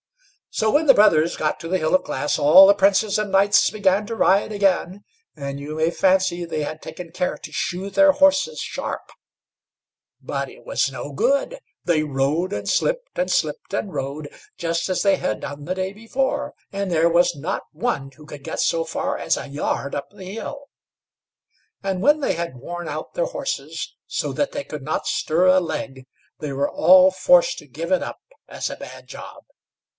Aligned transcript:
So 0.53 0.69
when 0.71 0.87
the 0.87 0.95
brothers 0.95 1.37
got 1.37 1.59
to 1.59 1.69
the 1.69 1.77
Hill 1.77 1.93
of 1.95 2.03
Glass, 2.03 2.37
all 2.37 2.67
the 2.67 2.73
princes 2.73 3.17
and 3.17 3.31
knights 3.31 3.69
began 3.69 4.05
to 4.07 4.15
ride 4.15 4.51
again, 4.51 5.03
and 5.35 5.59
you 5.61 5.75
may 5.75 5.91
fancy 5.91 6.43
they 6.43 6.63
had 6.63 6.81
taken 6.81 7.11
care 7.11 7.37
to 7.37 7.51
shoe 7.53 7.89
their 7.89 8.11
horses 8.11 8.59
sharp; 8.59 9.11
but 10.19 10.49
it 10.49 10.65
was 10.65 10.91
no 10.91 11.13
good 11.13 11.59
they 11.85 12.03
rode 12.03 12.51
and 12.51 12.67
slipped, 12.67 13.17
and 13.17 13.31
slipped 13.31 13.73
and 13.73 13.93
rode, 13.93 14.27
just 14.57 14.89
as 14.89 15.03
they 15.03 15.17
had 15.17 15.39
done 15.41 15.65
the 15.65 15.75
day 15.75 15.93
before, 15.93 16.53
and 16.71 16.91
there 16.91 17.07
was 17.09 17.35
not 17.35 17.61
one 17.71 18.11
who 18.17 18.25
could 18.25 18.43
get 18.43 18.59
so 18.59 18.83
far 18.83 19.17
as 19.19 19.37
a 19.37 19.47
yard 19.47 19.93
up 19.95 20.09
the 20.09 20.33
hill. 20.33 20.65
And 21.83 22.01
when 22.01 22.19
they 22.19 22.33
had 22.33 22.57
worn 22.57 22.89
out 22.89 23.13
their 23.13 23.25
horses, 23.25 23.95
so 24.07 24.33
that 24.33 24.51
they 24.51 24.63
could 24.65 24.83
not 24.83 25.07
stir 25.07 25.45
a 25.45 25.61
leg, 25.61 26.07
they 26.39 26.51
were 26.51 26.69
all 26.69 27.11
forced 27.11 27.59
to 27.59 27.67
give 27.67 27.91
it 27.91 28.01
up 28.03 28.19
as 28.49 28.67
a 28.69 28.75
bad 28.75 29.07
job. 29.07 29.43